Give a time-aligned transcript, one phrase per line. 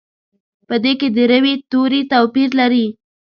[0.67, 2.85] په دې کې د روي توري توپیر لري.